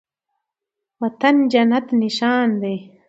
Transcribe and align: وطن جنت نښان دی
وطن 1.01 1.35
جنت 1.51 1.87
نښان 2.01 2.49
دی 2.61 2.75